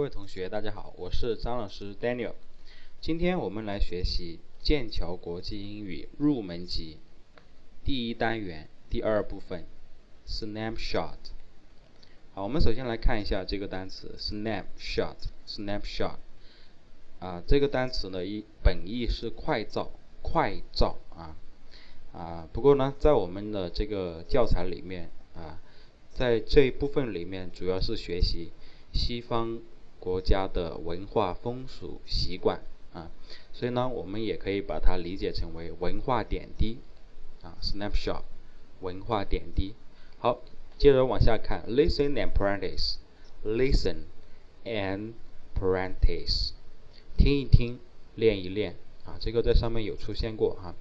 [0.00, 2.32] 各位同学，大家好，我是张老师 Daniel。
[3.02, 6.96] 今天我们来学习剑桥国际英语入门级
[7.84, 9.66] 第一单元第二部分
[10.26, 11.18] Snapshot。
[12.32, 16.16] 好，我们首先来看一下这个单词 Snapshot，Snapshot。
[17.18, 19.90] 啊，这个单词呢，一本意是快照，
[20.22, 21.36] 快照啊
[22.14, 22.48] 啊。
[22.54, 25.60] 不过呢，在我们的这个教材里面啊，
[26.14, 28.52] 在这一部分里面，主要是学习
[28.94, 29.60] 西方。
[30.00, 33.10] 国家的文化风俗习惯啊，
[33.52, 36.78] 所以呢，我们也可以把它理解成为文化点滴
[37.42, 38.22] 啊，snapshot，
[38.80, 39.74] 文化点滴。
[40.18, 40.40] 好，
[40.78, 44.06] 接着往下看，listen and practice，listen
[44.64, 45.12] and
[45.54, 46.52] practice，
[47.16, 47.78] 听一听，
[48.14, 50.74] 练一练啊，这个在上面有出现过哈。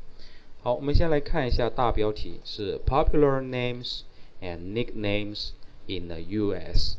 [0.62, 4.02] 好，我们先来看一下大标题是 popular names
[4.42, 5.52] and nicknames
[5.88, 6.98] in the U.S.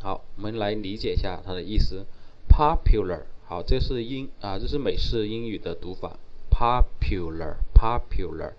[0.00, 2.06] 好，我们来理解一下它的意思。
[2.48, 6.16] Popular，好，这是英啊，这是美式英语的读法。
[6.50, 8.52] Popular，popular，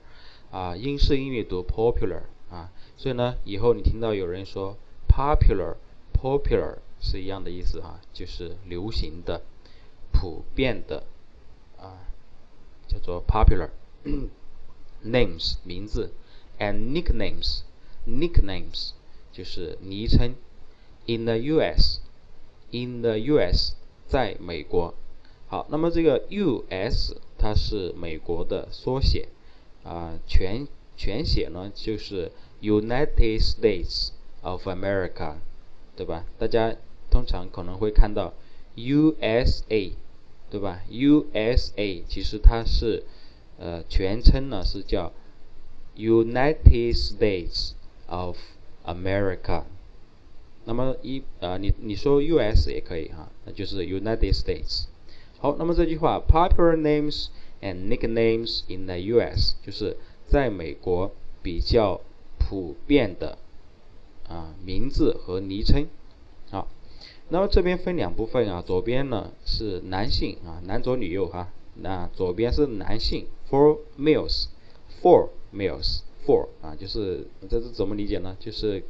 [0.52, 4.76] 啊，英式英语读 popular 啊，所以呢，以后你听到有人说
[5.08, 9.42] popular，popular 是一样的意思啊，就是流行的、
[10.12, 11.06] 普遍的
[11.78, 12.03] 啊，
[12.88, 13.70] 叫做 popular。
[15.06, 16.12] Names 名字
[16.59, 18.92] ，and nicknames，nicknames
[19.31, 20.36] 就是昵称。
[21.10, 22.02] In the U.S.
[22.70, 23.74] In the U.S.
[24.08, 24.94] 在美国，
[25.48, 27.18] 好，那么这个 U.S.
[27.40, 29.30] 它是美国的缩写，
[29.84, 34.12] 啊，全全写呢就是 United States
[34.44, 35.38] of America，
[35.96, 36.26] 对吧？
[36.38, 36.76] 大家
[37.10, 38.36] 通常可能会看到
[38.76, 39.94] U.S.A.
[40.52, 42.04] 对吧？U.S.A.
[42.08, 43.04] 其实它是
[43.58, 45.12] 呃全称呢是叫
[45.96, 47.72] United States
[48.06, 48.38] of
[48.86, 49.64] America。
[50.70, 52.72] 那么一啊，你你说 U.S.
[52.72, 54.84] 也可以哈，那就是 United States。
[55.39, 59.56] 好，那么这句话 popular names and nicknames in the U.S.
[59.66, 59.97] 就是
[60.28, 62.02] 在美国比较
[62.38, 63.40] 普遍的
[64.28, 65.88] 啊名字和昵称。
[66.52, 66.68] 好，
[67.30, 71.50] 那么这边分两部分啊，左边呢是男性啊，男左女右哈。
[71.81, 78.38] 那左边是男性，for males，for males，for 啊，就是这是怎么理解呢？
[78.40, 78.84] 就是。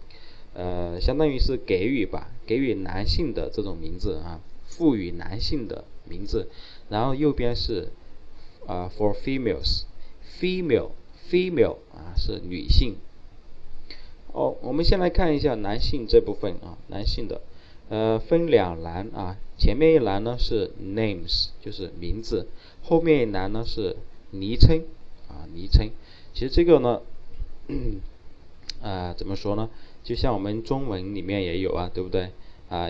[0.60, 6.50] 呃，相当于是给予吧，给予男性的这种名字啊，赋予男性的名字。
[6.90, 7.94] 然后右边是
[8.68, 12.98] 啊，for females，female，female 啊是女性。
[14.34, 17.40] 哦，我们先来看一下男性这部分啊，男性的，
[17.88, 22.50] 呃，分两栏啊，前面一栏呢是 names，就是名字，
[22.84, 23.96] 后面一栏呢是
[24.32, 24.84] 昵称
[25.30, 25.90] 啊，昵称。
[26.34, 27.02] 其实这个呢，
[28.82, 29.70] 啊， 怎么说呢？
[30.10, 32.32] 就像我们中文里面也有啊，对不对？
[32.68, 32.88] 啊，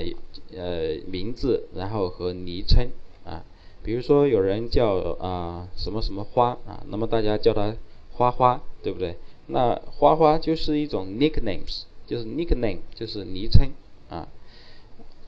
[0.56, 2.91] 呃，名字，然后和昵称
[3.25, 3.44] 啊，
[3.84, 7.75] 比如说有人叫啊什么什么花啊，那么大家叫他
[8.12, 9.18] 花花，对不对？
[9.47, 13.72] 那花花就是一种 nicknames，就是 nickname，就是昵称
[14.07, 14.30] 啊。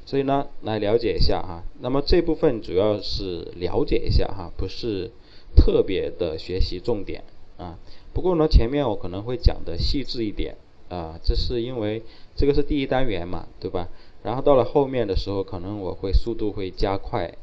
[0.06, 1.66] 所以呢，来了解一下哈。
[1.82, 5.12] 那么这部分主要是了解一下哈，不是
[5.58, 7.26] 特别的学习重点
[7.58, 7.78] 啊。
[8.14, 10.56] 不过呢，前面我可能会讲的细致一点。
[10.92, 12.04] 啊，这是因为
[12.36, 13.88] 这个是第一单元嘛，对吧？
[14.24, 17.34] 然后到了后面的时候，可能我会速度会加快，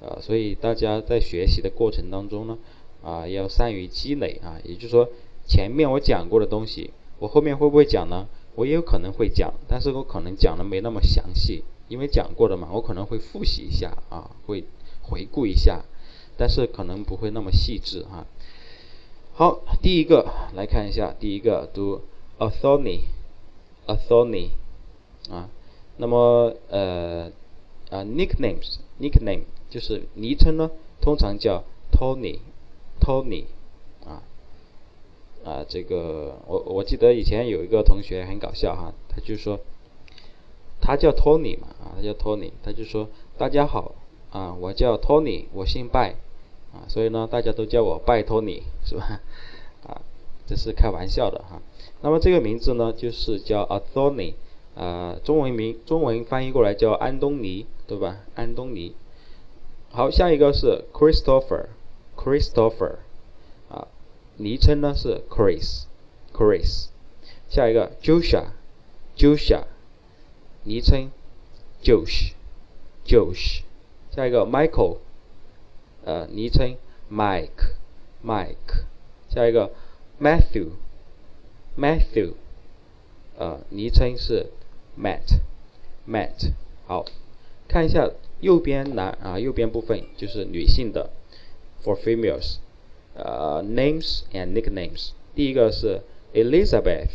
[0.00, 2.58] 呃，所以大家在学习的过程当中呢，
[3.04, 4.58] 啊，要善于积累啊。
[4.64, 5.08] 也就是说，
[5.46, 8.26] 前面我讲过的东西，我后面会不会讲呢？
[8.56, 14.64] 我也有可能会讲，但是我可能讲的没那么详细，因为讲过的嘛，我可能会复习一下啊，会
[15.02, 15.84] 回顾一下，
[16.36, 18.26] 但是可能不会那么细致哈。
[19.34, 20.26] 好，第一个
[20.56, 22.00] 来看一下，第一个读。
[22.38, 24.50] Authority，authority，
[25.28, 25.48] 啊，
[25.96, 27.32] 那么呃
[27.90, 33.46] 啊，nicknames，nickname 就是昵称呢，通常叫 Tony，Tony，
[34.06, 34.22] 啊
[35.44, 39.58] 啊，这个我我记得以前有一个同学很搞笑哈，他就说
[40.80, 43.96] 他叫 Tony 嘛，啊，他叫 Tony，他就说大家好
[44.30, 46.14] 啊，我叫 Tony，我姓拜，
[46.72, 49.20] 啊，所以呢，大家都叫我拜 Tony，是吧？
[49.88, 50.02] 啊，
[50.46, 51.60] 这是开玩笑的哈。
[52.00, 54.34] 那么这个名字呢，就是叫 Anthony，
[54.76, 58.18] 啊，中文名中文翻译过来叫安东尼，对吧？
[58.36, 58.94] 安东尼。
[59.90, 62.98] 好，下一个是 Christopher，Christopher，
[63.68, 63.88] 啊，
[64.36, 66.86] 昵称呢是 Chris，Chris。
[67.48, 69.64] 下一个 Joshua，Joshua，
[70.64, 71.10] 昵称
[71.82, 73.62] Josh，Josh。
[74.10, 74.98] 下一个 Michael，
[76.04, 76.76] 呃，昵称
[77.10, 78.84] Mike，Mike。
[79.30, 79.72] 下一个
[80.20, 80.72] Matthew。
[81.78, 82.32] Matthew，
[83.38, 84.46] 呃，昵称是
[84.98, 86.50] Matt，Matt。
[86.86, 87.06] 好，
[87.68, 88.10] 看一下
[88.40, 91.10] 右边男啊，右边部分就是女性的
[91.84, 92.56] ，for females，
[93.14, 95.12] 呃，names and nicknames。
[95.36, 96.00] 第一个是
[96.34, 97.10] Elizabeth，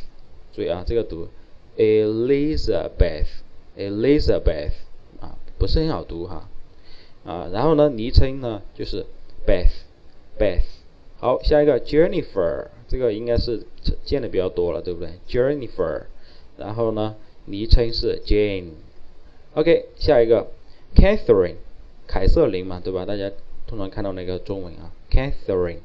[0.54, 1.28] 注意啊，这个读
[1.76, 4.72] Elizabeth，Elizabeth
[5.20, 6.48] 啊，不是很好读哈，
[7.26, 9.06] 啊，然后呢，昵称呢就是
[9.46, 10.64] Beth，Beth。
[11.18, 13.66] 好，下一个 Jennifer，这个应该是
[14.06, 16.04] 见的比较多了，对不对？Jennifer，
[16.58, 18.74] 然后呢，昵称是 Jane。
[19.56, 20.52] OK，下一个
[20.96, 21.56] Catherine，
[22.06, 23.04] 凯瑟琳嘛，对吧？
[23.04, 23.32] 大家
[23.66, 25.80] 通常看到那个中文啊，Catherine，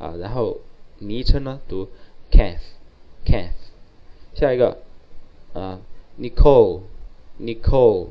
[0.00, 0.58] 啊，然后
[0.98, 1.86] 昵称呢读
[2.32, 3.52] Cath，Cath。
[4.34, 4.78] 下一个
[5.52, 5.80] 啊
[6.20, 8.08] ，Nicole，Nicole，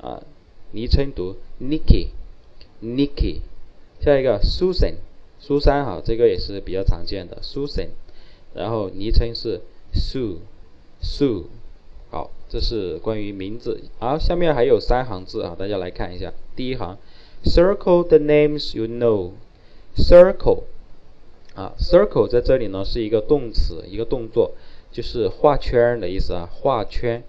[0.00, 0.22] 啊，
[0.70, 3.40] 昵称读 Nikki，Nikki。
[4.00, 4.94] 下一个 Susan，
[5.38, 7.88] 苏珊哈，这个也是比较常见的 Susan，
[8.54, 9.60] 然后昵称是
[9.94, 11.44] Sue，Sue。
[12.10, 13.80] 好，这是关于名字。
[13.98, 16.32] 好，下面还有三行字啊，大家来看一下。
[16.54, 16.96] 第一行
[17.44, 19.32] ，Circle the names you know。
[19.96, 20.64] Circle，
[21.54, 24.52] 啊，Circle 在这里呢是一个动词，一个动作，
[24.92, 27.24] 就是画圈的意思啊，画圈，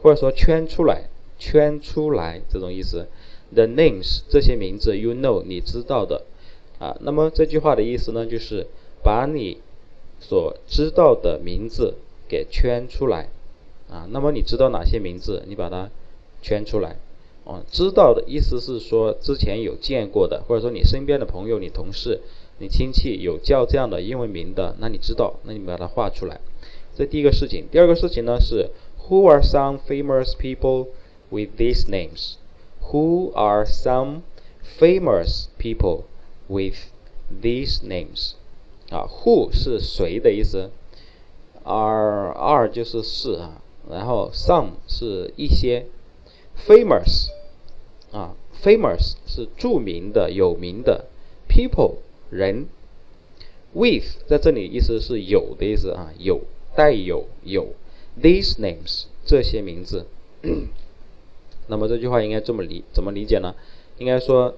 [0.00, 3.06] 或者说圈出来，圈出来这种意思。
[3.52, 6.24] The names 这些名字，you know 你知道的，
[6.80, 8.66] 啊，那么这句话的意思呢，就是
[9.04, 9.58] 把你
[10.18, 11.94] 所知道的名字
[12.28, 13.28] 给圈出来。
[13.88, 15.44] 啊，那么你知道哪些名字？
[15.46, 15.90] 你把它
[16.42, 16.96] 圈出来。
[17.44, 22.20] 哦，知道的意思是说之前有见过的，或者说你身边的朋友、你同事、
[22.58, 26.40] 你亲戚有叫这样的英文名的，那你知道，那你把它画出来。
[26.96, 27.66] 这第一个事情。
[27.70, 28.70] 第二个事情呢是
[29.08, 30.88] ，Who are some famous people
[31.30, 32.36] with these names?
[32.90, 34.20] Who are some
[34.78, 36.04] famous people
[36.50, 36.74] with
[37.40, 38.32] these names?
[38.90, 40.70] 啊，Who 是谁的意思
[41.62, 43.62] ？Are are 就是是啊。
[43.88, 45.86] 然后 some 是一些
[46.66, 47.28] ，famous
[48.12, 51.06] 啊，famous 是著名的、有名的
[51.48, 51.96] ，people
[52.30, 52.68] 人
[53.72, 56.42] ，with 在这里意思是有的意思啊，有
[56.76, 57.74] 带有有
[58.20, 60.06] ，these names 这些名字，
[61.66, 63.54] 那么这句话应该这么理怎么理解呢？
[63.98, 64.54] 应该说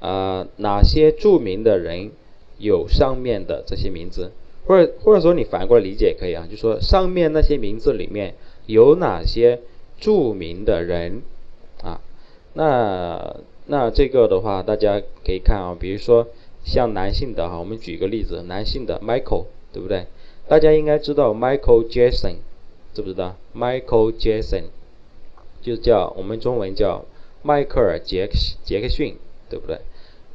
[0.00, 2.10] 啊，哪些著名的人
[2.58, 4.32] 有上面的这些名字，
[4.66, 8.34] 或者或者说你反过来理解也可以啊，就说上面那些名字里面。
[8.66, 9.58] 有哪些
[9.98, 11.22] 著名的人
[11.82, 12.00] 啊？
[12.52, 13.36] 那
[13.66, 16.28] 那这个的话，大家可以看啊，比如说
[16.62, 20.06] 像男性的哈，我们举个例子，男性的 Michael，对不对？
[20.46, 22.34] 大家应该知道 Michael Jackson，
[22.94, 24.64] 知不知道？Michael Jackson
[25.60, 27.04] 就叫我们中文叫
[27.42, 29.16] 迈克尔杰克杰克逊，
[29.48, 29.80] 对不对？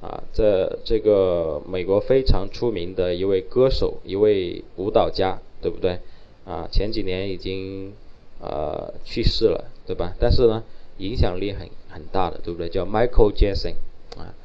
[0.05, 5.99] 啊，这这个美国非常出名的一位歌手，一位舞蹈家，对不对？
[6.45, 7.93] 啊，前几年已经。
[8.37, 10.13] 呃，去世了，对吧？
[10.19, 10.61] 但是呢，
[10.97, 12.67] 影响力很很大的，对不对？
[12.67, 13.75] 叫 Michael Jackson
[14.17, 14.35] 啊，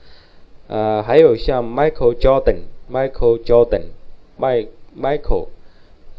[0.68, 3.86] 呃，还有像 Michael Jordan，Michael Jordan，
[4.38, 5.48] 迈 Michael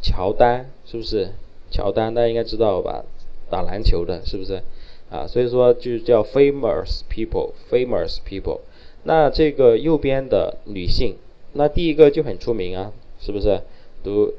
[0.02, 1.30] 乔丹，是不是？
[1.72, 3.06] 乔丹大家应该知道吧？
[3.50, 4.62] 打篮球的，是不是？
[5.10, 8.60] 啊，所以说就叫 famous people，famous people。
[9.03, 11.15] 那这个右边的女性，
[11.53, 13.62] 那第一个就很出名啊，是不是？
[14.03, 14.33] 读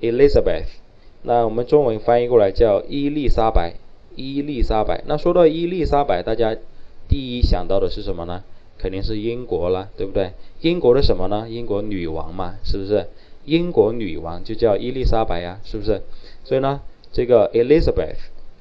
[0.00, 0.66] Elizabeth。
[1.22, 3.74] 那我们中文翻译过来叫伊丽莎白，
[4.14, 5.02] 伊丽莎白。
[5.06, 6.56] 那说到伊丽莎白，大家
[7.08, 8.44] 第一想到的是什么呢？
[8.78, 10.32] 肯定是英国了，对不对？
[10.60, 11.48] 英国的什么呢？
[11.48, 13.08] 英国女王嘛，是不是？
[13.44, 16.02] 英国女王就叫伊丽莎白呀，是不是？
[16.44, 16.80] 所以呢，
[17.12, 18.18] 这个 Elizabeth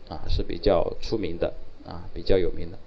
[0.09, 1.53] 啊是比较出名的
[1.85, 2.77] 啊，比较有名的。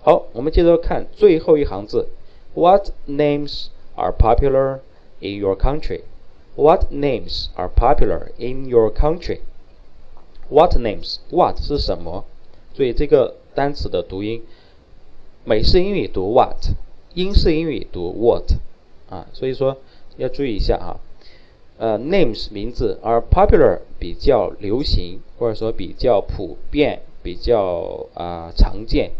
[0.00, 2.08] 好，我们接着看最后一行字
[2.57, 4.79] ：What names are popular
[5.19, 9.39] in your country？What names are popular in your country?
[10.49, 11.19] What names?
[11.29, 12.25] What 是什么？
[12.73, 14.43] 注意这个单词的读音，
[15.45, 16.73] 美式英语读 what，
[17.13, 18.53] 英式英语读 what，
[19.09, 19.77] 啊，所以说
[20.17, 20.99] 要注意一下啊。
[21.77, 29.11] 呃，names 名字，are popular 比较流行，或者说比较普遍，比较啊常见。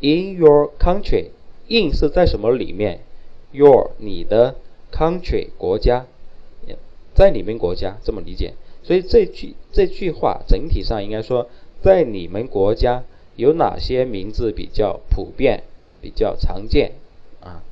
[0.00, 0.70] In your
[1.67, 3.01] in 是在什么里面
[3.51, 4.55] ？Your 你的
[4.91, 6.05] country 国家。
[7.13, 11.47] 在你们国家这么理解，所以这句这句话整体上应该说，
[11.81, 13.05] 在你们国家
[13.37, 15.63] 有哪些名字比较普遍、
[16.01, 16.91] 比较常见
[17.39, 17.63] 啊？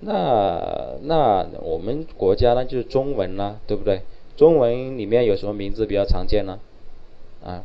[0.00, 4.02] 那那我们国家呢就是中文啦，对不对？
[4.36, 6.58] 中文里面有什么名字比较常见呢？
[7.44, 7.62] 啊，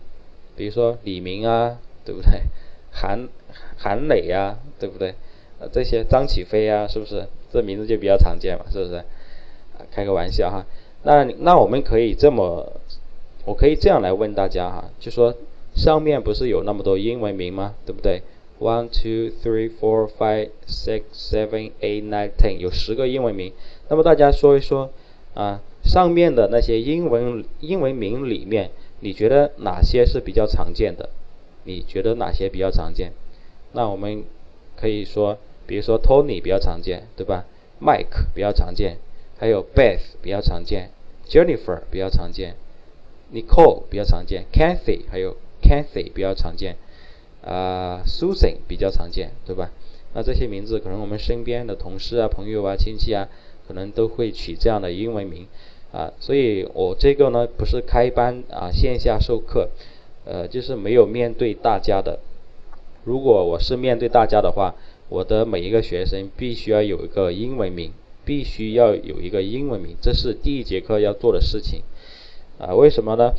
[0.55, 2.43] 比如说李明啊，对不对？
[2.91, 3.27] 韩
[3.75, 5.15] 韩磊呀，对不对？
[5.59, 7.27] 呃，这些张起飞啊，是不是？
[7.51, 8.95] 这名字就比较常见嘛，是不是？
[8.97, 10.65] 啊，开个玩笑哈。
[11.03, 12.73] 那那我们可以这么，
[13.45, 15.33] 我可以这样来问大家哈，就说
[15.75, 17.75] 上面不是有那么多英文名吗？
[17.85, 18.21] 对不对
[18.59, 23.53] one two three four five six seven eight nine ten 有十个英文名。
[23.87, 24.89] 那么大家说一说
[25.35, 31.09] 啊，上面的那些英文英文名里面，你觉得哪些是比较常见的？
[31.63, 33.13] 你觉得哪些比较常见？
[33.73, 34.23] 那我们
[34.75, 35.37] 可以说，
[35.67, 37.45] 比如说 Tony 比较常见，对吧
[37.79, 38.97] ？Mike 比较常见，
[39.37, 40.89] 还有 Beth 比较常见
[41.27, 42.55] ，Jennifer 比较常见
[43.31, 46.77] ，Nicole 比较常见，Kathy 还有 Kathy 比较常见，
[47.43, 49.69] 啊，Susan 比较常见，对吧？
[50.13, 53.27] 那这些名字可能我们身边的同事啊、朋友啊、亲戚啊，
[53.67, 55.45] 可能都会取这样的英文名，
[55.91, 59.69] 啊，所以我这个呢不是开班啊线下授课，
[60.25, 62.19] 呃，就是没有面对大家的。
[63.03, 64.73] 如果我是面对大家的话，
[65.09, 67.91] 我的每一个学生必须要有一个英文名，
[68.25, 71.81] 必须要有一个英文名，这是第一节课要做的事情。
[72.57, 73.33] 啊，为什么呢？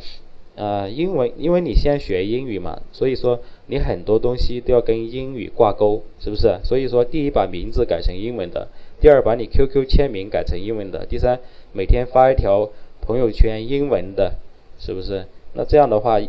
[0.55, 6.59] 呃，英文，因为你先学英语嘛，所以说你很多东西都要跟英语挂钩，是不是？
[6.63, 8.67] 所以说，第一把名字改成英文的，
[8.99, 11.39] 第二把你 QQ 签名改成英文的，第三
[11.71, 12.69] 每天发一条
[13.01, 14.33] 朋友圈英文的，
[14.79, 15.27] 是不是？
[15.53, 16.19] 那这样的话，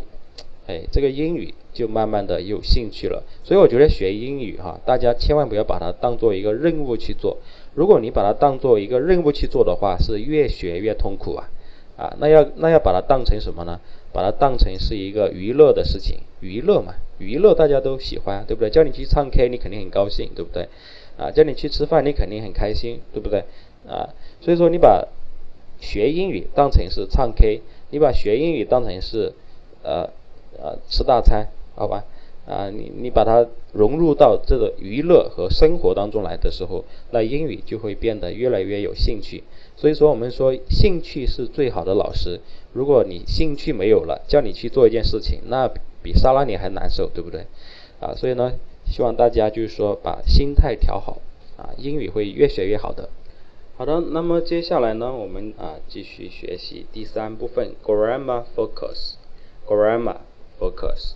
[0.67, 1.53] 哎，这个英语。
[1.73, 7.37] 就慢慢的有兴趣了，所以我觉得学英语哈，大家千万不要把它当做一个任务去做。
[7.73, 11.49] 如果你把它当做一个任务去做的话，是越学越痛苦啊！
[11.97, 13.79] 啊，那要那要把它当成什么呢？
[14.11, 18.69] 把它当成是一个娱乐的事情，娱乐嘛，娱乐大家都喜欢，对不对？
[18.69, 20.67] 叫你去唱 K，你肯定很高兴，对不对？
[21.17, 23.45] 啊，叫你去吃饭，你肯定很开心，对不对？
[23.87, 24.09] 啊，
[24.41, 25.07] 所以说你把
[25.79, 27.61] 学英语当成是唱 K，
[27.91, 29.33] 你把学英语当成是
[29.83, 30.09] 呃
[30.61, 31.47] 呃吃大餐。
[31.81, 32.05] 好吧，
[32.45, 39.43] 啊，你你把它融入到这个娱乐和生活当中来的时候，那英语就会变得越来越有兴趣。
[39.75, 42.39] 所以说，我们说兴趣是最好的老师。
[42.73, 45.67] 如果你兴趣没有了，叫你去做一件事情，那
[46.03, 47.47] 比杀了你还难受，对不对？
[47.99, 48.51] 啊，所以呢，
[48.85, 51.17] 希望大家就是说把心态调好，
[51.57, 53.09] 啊，英语会越学越好的。
[53.75, 60.17] 好的，那么接下来呢，我们啊继续学习第三部分，grammar focus，grammar
[60.59, 61.13] focus。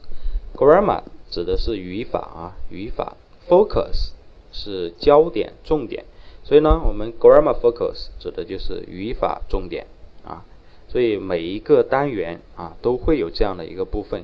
[0.56, 3.18] Grammar 指的是语法啊，语法。
[3.48, 4.14] Focus
[4.52, 6.06] 是焦点、重点。
[6.44, 9.86] 所以呢，我们 Grammar focus 指的就是语法重点
[10.24, 10.44] 啊。
[10.88, 14.24] 所以每一个单元啊都会有这样的一个部分，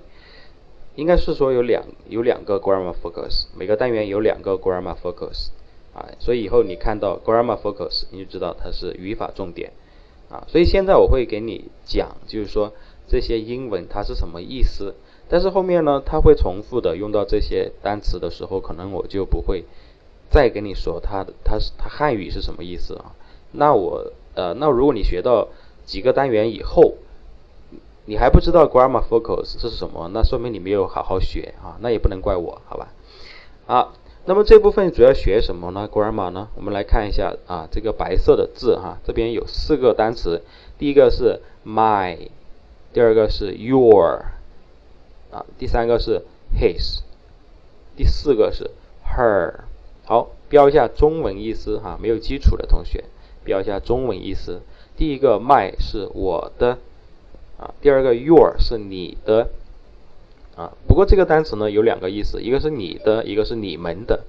[0.96, 5.50] 应该是说有两有两个 Grammar focus，每个单元有两个 Grammar focus
[5.94, 6.10] 啊。
[6.20, 9.74] 所以以后你看到 Grammar focus，你就知道它是语法重点
[10.30, 10.48] 啊。
[10.48, 12.74] 所以现在我会给你讲，就是说
[13.08, 14.96] 这些英文它是什么意思。
[15.32, 19.64] 但是后面呢，它会重复的用到这些单词的时候，可能我就不会
[20.30, 23.16] 再跟你说它它是它汉语是什么意思啊？
[23.54, 25.48] 那我呃，那如果你学到
[25.86, 26.96] 几个单元以后，
[28.08, 32.90] 你还不知道 grammar focus 是什么，那说明你没有好好学啊，那也不能怪我，好吧？
[33.68, 33.94] 好，
[34.26, 36.50] 那么这部分主要学什么呢？grammar 呢？
[36.58, 40.42] 我们来看一下啊，这个白色的字哈，这边有四个单词，
[40.78, 42.18] 第一个是 my，
[42.92, 44.26] 第二个是 your。
[45.32, 46.24] 啊，第三个是
[46.60, 47.00] his，
[47.96, 48.72] 第四个是
[49.06, 49.62] her。
[50.04, 53.06] 好，标一下中文意思哈，没有基础的同学
[53.44, 54.62] 标一下中文意思。
[54.98, 56.78] 第一个 my 是我的，
[57.58, 59.50] 啊，第二个 your 是你的，
[60.58, 64.26] 啊，不过这个单词呢有两个意思，一个是你的，一个是你们的，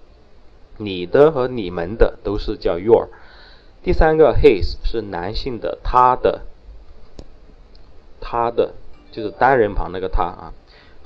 [0.77, 3.09] 你的和你们的都是叫 your。
[3.83, 6.43] 第三个 his 是男性的，他的，
[8.21, 8.75] 他的
[9.11, 10.53] 就是单人旁那个他啊。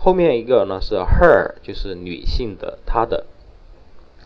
[0.06, 3.26] 后面一个呢是 her，就是女性的她的，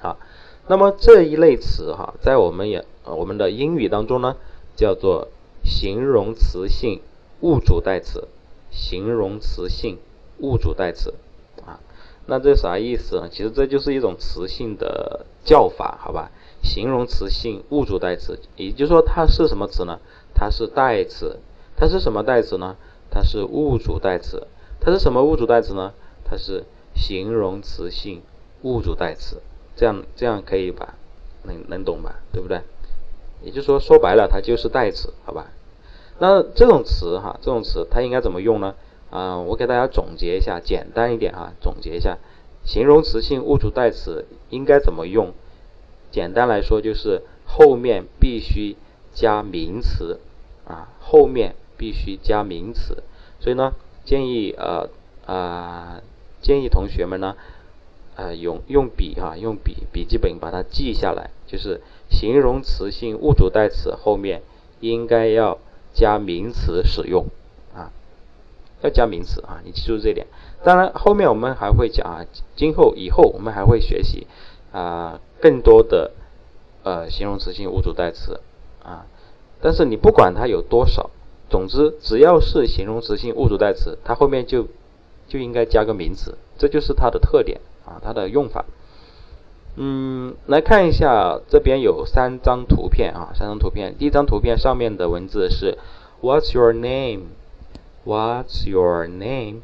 [0.02, 0.18] 啊，
[0.66, 4.36] 那么这一类词哈，在我们也我们的英语当中呢，
[4.76, 5.28] 叫做
[5.64, 7.00] 形容词性
[7.40, 8.28] 物主代词，
[8.70, 9.96] 形容词性
[10.40, 11.14] 物主代词，
[11.64, 11.80] 啊，
[12.26, 13.30] 那这啥意思呢？
[13.30, 16.30] 其实这就是一种词性的叫法，好吧？
[16.62, 19.98] 形容词性物主代词，也就是说它是什么词呢？
[20.34, 21.38] 它是代词，
[21.74, 22.76] 它是什么代词呢？
[23.10, 24.46] 它是物主代词。
[24.80, 25.92] 它是什么物主代词呢？
[26.24, 28.22] 它是形容词性
[28.62, 29.42] 物主代词，
[29.76, 30.94] 这样这样可以吧？
[31.42, 32.20] 能能懂吧？
[32.32, 32.62] 对不对？
[33.42, 35.50] 也就是说，说白了，它就是代词，好吧？
[36.18, 38.74] 那这种词哈，这种词它应该怎么用呢？
[39.10, 42.18] 啊，我给大家总结一下，简单一点哈，总结一下，
[42.64, 45.32] 形容词性物主代词应该怎么用？
[46.10, 48.76] 简单来说就是后面必须
[49.12, 50.20] 加名词
[50.66, 53.02] 啊，后面必须加名词，
[53.40, 53.74] 所以呢。
[54.04, 54.88] 建议呃
[55.26, 56.00] 啊，
[56.40, 57.36] 建议同学们呢，
[58.16, 61.80] 呃用用笔哈，用笔笔记本把它记下来，就是
[62.10, 64.42] 形容词性物主代词后面
[64.80, 65.58] 应该要
[65.92, 67.26] 加名词使用
[67.74, 67.92] 啊，
[68.82, 70.26] 要加名词啊，你记住这点。
[70.64, 72.26] 当然后面我们还会讲啊，
[72.56, 74.26] 今后以后我们还会学习
[74.72, 76.12] 啊更多的
[76.82, 78.40] 呃形容词性物主代词
[78.82, 79.06] 啊，
[79.60, 81.10] 但是你不管它有多少，
[81.50, 84.68] 总之只要是形容词性物主代词，它后面就
[85.26, 88.64] 就应该加个名词，这就是它的特点啊，它的用法。
[89.76, 93.96] 嗯，来看一下，这边有三张图片啊，三张图片。
[93.98, 95.78] 第一张图片上面的文字是
[96.20, 97.28] What's your name?
[98.04, 99.60] What's your name?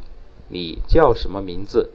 [0.48, 1.90] 你叫什么名字？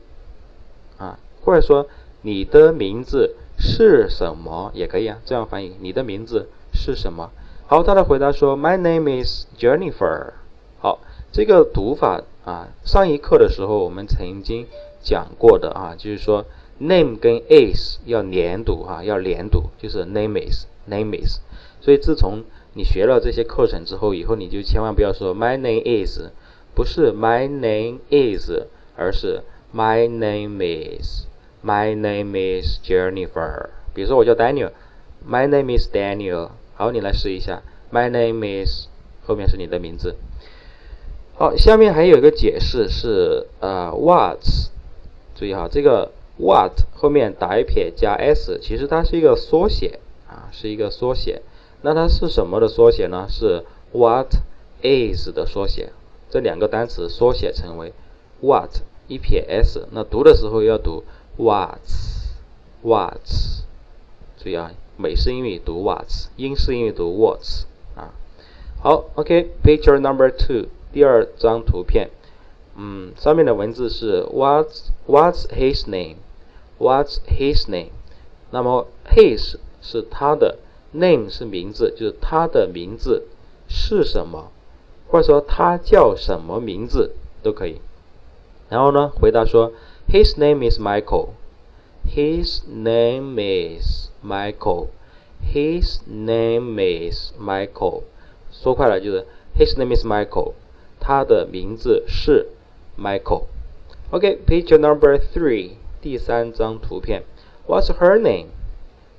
[0.97, 1.87] 啊，或者说
[2.21, 5.75] 你的名字是什么也可以啊，这样翻译。
[5.79, 7.31] 你的名字是什么？
[7.71, 10.33] 好，他的回答说 My name is Jennifer。
[10.81, 10.99] 好，
[11.31, 14.67] 这个读法啊，上一课的时候我们曾经
[15.01, 16.43] 讲过的啊，就是说。
[16.79, 21.39] name 跟 is 要连读哈，要连读，就是 name is name is。
[21.79, 26.19] 所以自从你学了这些课程之后，以后你就千万不要说 my name is，
[26.75, 28.51] 不是 my name is，
[28.97, 33.69] 而是 my name is，my name is Jennifer。
[33.93, 36.49] 比如说我叫 Daniel，my name is Daniel。
[36.81, 37.61] 好，你来试一下
[37.93, 38.87] ，my name is
[39.23, 40.15] 后面是你的名字。
[41.35, 44.39] 好，下面还有一个解释是呃 what，
[45.35, 46.11] 注意哈，这个。
[46.37, 51.43] What 后面打一撇加 s，其实它是一个缩写啊，是一个缩写。
[51.83, 53.27] 那它是什么的缩写呢？
[53.29, 54.33] 是 What
[54.81, 55.91] is 的缩写。
[56.31, 57.93] 这两个单词缩写成为
[58.39, 58.71] What
[59.07, 61.03] 一撇 s，那读的时候要读
[61.37, 61.99] what's，what's，。
[64.39, 67.41] 注意啊，美式英语读 What，英式英语读 What
[67.95, 68.13] 啊。
[68.81, 72.09] 好，OK，Picture number two，第二张图片。
[72.75, 77.91] 嗯，上面的文字是 What's What's his name？What's his name？
[78.51, 80.59] 那么 his 是他的
[80.93, 83.27] ，name 是名字，就是他的名字
[83.67, 84.51] 是什么，
[85.07, 87.81] 或者说他叫什么名字都可以。
[88.69, 89.73] 然后呢，回答说
[90.07, 91.29] His name is Michael。
[92.06, 98.04] His name is Michael。His name is Michael。
[98.50, 99.26] 说快了就是
[99.56, 100.54] His name is Michael。
[101.00, 102.48] 他的名字是
[102.98, 105.72] Michael。OK，picture number three。
[106.00, 107.24] 第三张图片，
[107.66, 108.46] What's her name？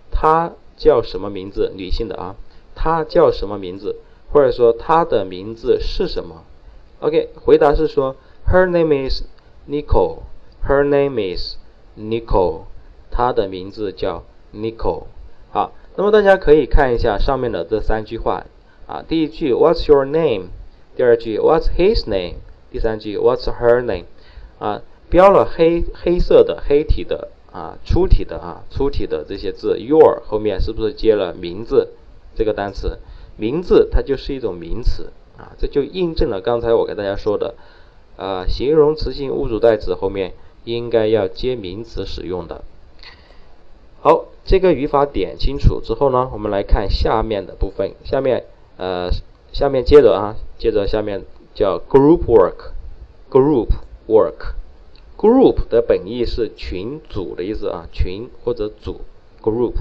[0.09, 1.71] 她叫什么名字？
[1.75, 2.35] 女性的啊，
[2.75, 3.97] 她叫什么名字？
[4.31, 6.43] 或者说她的名字是什么？
[7.01, 8.15] OK，回答是说，
[8.47, 9.23] Her name is
[9.69, 11.57] Nicole。Her name is
[11.97, 12.63] Nicole。
[13.12, 15.04] 他的名字叫 Nicole。
[15.52, 18.46] 好，那么大家可以看一下上面的这三句话
[18.88, 19.04] 啊。
[19.06, 20.46] 第一句，What's your name？
[20.96, 22.36] 第二句，What's his name？
[22.70, 24.06] 第三句，What's her name？
[24.58, 24.82] 啊。
[25.10, 31.90] 标了黑黑色的黑体的啊粗体的啊粗体的这些字，your 后面是不是接了名字
[32.34, 32.98] 这个单词？
[33.36, 37.56] 名字它就是一种名词啊，这就印证了刚才我给大家说的
[38.16, 40.32] 啊，形容词性物主代词后面
[40.64, 42.64] 应该要接名词使用的。
[44.04, 47.94] 好，这个语法点清楚之后呢，我们来看下面的部分。
[48.02, 49.08] 下面呃
[49.52, 51.22] 下面接着啊，接着下面
[51.54, 53.68] 叫 group work，group
[54.08, 54.54] work。
[55.16, 59.02] Group 的本意是群组的意思啊，群或者组
[59.40, 59.74] ，group。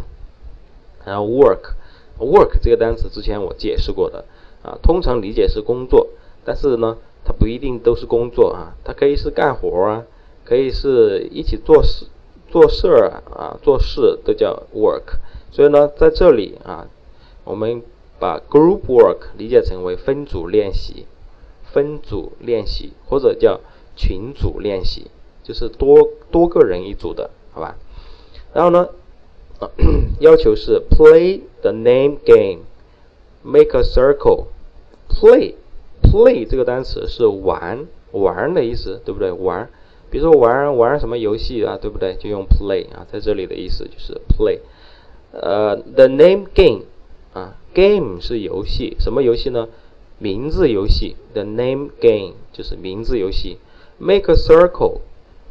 [1.04, 4.26] 然后 work，work 这个单词之前我解释过的
[4.62, 6.10] 啊，通常理解是工作，
[6.46, 10.06] 但是呢，它不一定都是工作啊，它可以是干活啊，
[10.46, 12.06] 可以是一起做事、
[12.52, 15.16] 做事儿啊，做事都叫 work。
[15.52, 16.88] 所以呢，在这里啊，
[17.44, 17.82] 我们
[18.20, 21.08] 把 group work 理解成为分组练习、
[21.64, 23.62] 分组练习或者叫
[23.96, 25.10] 群组练习。
[25.44, 27.76] 就是多多个人一组的，好吧？
[28.54, 28.90] 然后呢，
[30.22, 34.46] 要求是 play the name game，make a circle。
[35.10, 39.32] play，play 这个单词是玩玩的意思，对不对？
[39.32, 39.68] 玩，
[40.12, 42.16] 比如说玩玩什么游戏啊，对不对？
[42.20, 44.60] 就用 play 啊，在这里的意思就是 play。
[45.32, 46.82] 呃，the name game
[47.34, 49.70] 啊，game 是游戏，什么游戏呢？
[50.20, 51.16] 名字游戏。
[51.34, 53.58] the name game 就是名字游戏。
[53.98, 55.00] make a circle。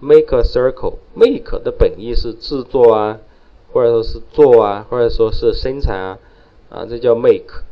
[0.03, 0.95] Make a circle.
[1.15, 3.19] Make 的本意是制作啊，
[3.71, 6.19] 或者说是做啊，或者说是生产啊，
[6.71, 7.65] 啊，这叫 make.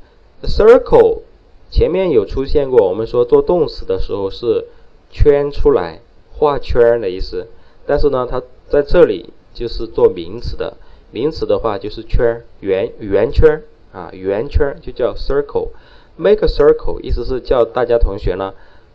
[0.42, 1.22] Circle
[1.70, 4.66] 前面有出现过，我们说做动词的时候是
[5.11, 6.03] 圈出来，
[6.38, 7.48] 画圈的意思。
[7.87, 10.77] 但是呢，它在这里就是做名词的，
[11.11, 15.68] 名词的话就是圈，圆圆圈啊，圆圈就叫 circle.
[16.16, 18.55] Make a circle 意思是叫大家同学呢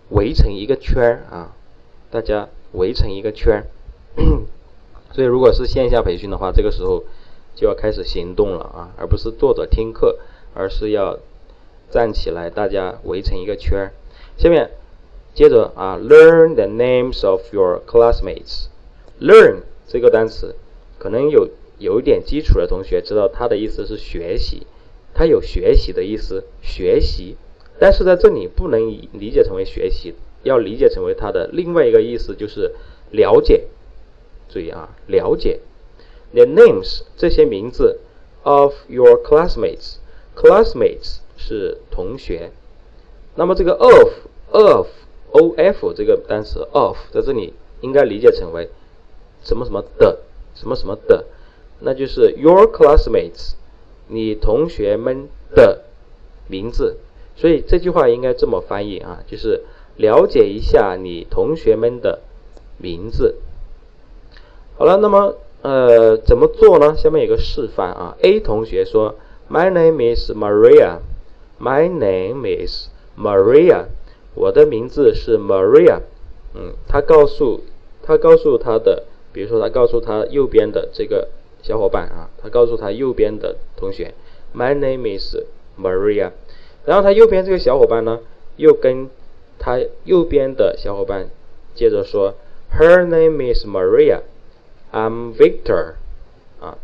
[0.10, 1.54] 围成一个圈啊，
[2.10, 2.50] 大家。
[2.74, 3.68] 围成一个圈，
[5.14, 7.04] 所以如果是线下培训的话，这个时候
[7.54, 10.18] 就要开始行动了啊，而不是坐着听课，
[10.56, 11.20] 而是要
[11.92, 13.92] 站起来，大家围成一个圈。
[14.38, 14.72] 下面
[15.34, 18.68] 接着啊，learn the names of your classmates。
[19.20, 20.56] learn 这个单词，
[21.00, 24.68] 可能有有一点基础的同学知道它的意思是学习，
[25.14, 27.36] 它有学习的意思，学习。
[27.80, 28.80] 但是在这里不能
[29.14, 32.76] 理解成为学习，要理解成为它的另外一个意思就是
[33.12, 33.66] 了解。
[34.50, 35.60] 注意啊，了解。
[36.34, 38.00] The names 这些名字
[38.44, 42.52] of your classmates，classmates 是同学。
[43.36, 44.10] 那么这个 of
[44.52, 44.88] of
[45.34, 48.70] o f 这个单词 of 在这里应该理解成为
[49.44, 50.20] 什么什么的
[50.56, 51.26] 什么什么的，
[51.80, 53.54] 那就是 your classmates，
[54.08, 55.84] 你同学们的
[56.48, 56.98] 名字。
[57.36, 59.64] 所以这句话应该这么翻译啊，就是
[59.98, 62.22] 了解一下你同学们的
[62.78, 63.36] 名字。
[64.78, 66.96] 好了，那么呃怎么做呢？
[66.96, 68.16] 下面有个示范啊。
[68.22, 69.16] A 同学说
[69.50, 71.00] ：“My name is Maria.
[71.60, 73.86] My name is Maria.
[74.36, 76.00] 我的名字是 Maria。”
[76.56, 77.64] 嗯，他告诉
[78.04, 81.30] 他告诉他的，比如说他告诉他右边的这个
[81.62, 84.14] 小伙伴啊，他告诉他右边的同学
[84.54, 85.36] ：“My name is
[85.80, 86.32] Maria。”
[86.86, 88.20] 然后他右边这个小伙伴呢，
[88.58, 89.10] 又跟
[89.58, 91.30] 他右边的小伙伴
[91.74, 92.36] 接着说
[92.78, 94.20] ：“Her name is Maria.
[94.92, 95.94] I'm Victor。”
[96.62, 96.78] 啊，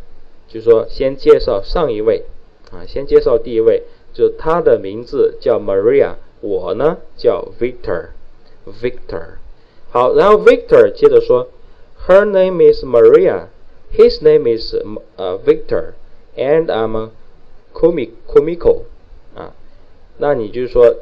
[0.47, 2.23] 就说先介绍上一位
[2.71, 3.83] 啊，先介绍第一位，
[4.13, 9.37] 就他的名字叫 Maria，我呢叫 Victor，Victor。
[9.91, 11.49] 好，然后 Victor 接着说
[12.07, 13.47] ：“Her name is Maria.
[13.93, 14.75] His name is
[15.15, 15.93] 呃 Victor.
[16.37, 17.09] And i'm
[17.73, 18.83] comic comic
[19.35, 19.53] 啊。”
[20.17, 20.95] 那你就是说，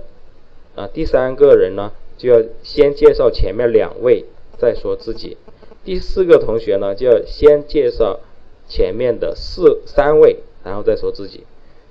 [0.75, 4.25] 啊，第三个人呢，就要先介绍前面两位，
[4.57, 5.37] 再说自己。
[5.83, 8.19] 第四个同学呢，就要先介绍
[8.67, 11.45] 前面的四三位，然后再说自己。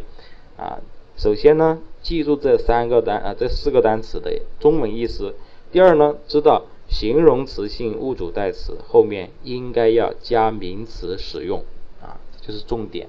[0.57, 0.79] 啊，
[1.17, 5.35] 首先呢，记住这三个单啊，这四个单词的中文意思。
[5.71, 6.63] 第二呢，知道。
[6.91, 11.63] 形容词性物主代词后面应该要加名词使用
[12.01, 13.07] 啊，这是重点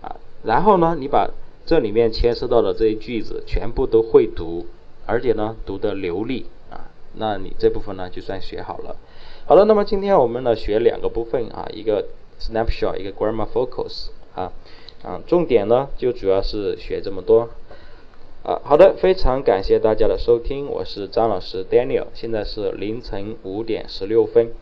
[0.00, 0.16] 啊。
[0.42, 1.28] 然后呢，你把
[1.66, 4.64] 这里面牵涉到的这些句子全部都会读，
[5.10, 8.94] 而且呢读得流利啊，那你这部分呢就算学好了。
[9.44, 12.06] 好了，那么今天我们呢学两个部分啊，一个
[12.40, 14.52] snapshot，一个 grammar focus 啊
[15.02, 17.48] 啊，重点呢就主要是学这么多。
[18.44, 24.52] 啊，好的，非常感谢大家的收听，我是张老师 Daniel，现在是凌晨五点十六分，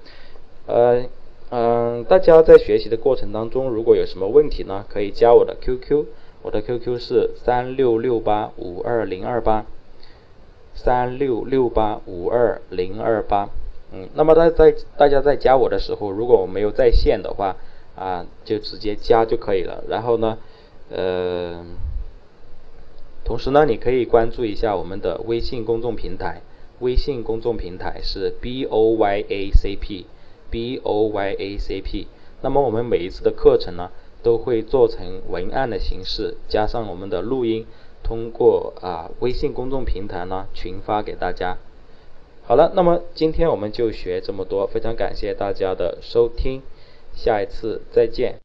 [0.66, 1.04] 呃，
[1.50, 6.06] 嗯，大家在学习的过程当中，如果有什么问题呢，可以加我的 QQ，
[6.42, 9.64] 我的 QQ 是三六六八五二零二八，
[10.82, 13.50] 三六六八五二零二八，
[13.92, 17.56] 嗯，那么在在大家在加我的时候，如果我没有在线的话，
[17.96, 20.38] 啊，就直接加就可以了，然后呢，
[20.90, 21.64] 呃。
[23.24, 26.40] 同时呢，你可以关注一下我们的微信公众平台。
[26.80, 32.06] 微信公众平台是 B O Y A C P，B O Y A C P。
[32.40, 33.90] 那么我们每一次的课程呢，
[34.22, 37.66] 都会做成文案的形式，加上我们的录音，
[38.08, 41.58] 通过啊微信公众平台呢群发给大家。
[42.46, 46.62] 好了，那么今天我们就学这么多，非常感谢大家的收听，
[47.14, 48.40] 下一次再见。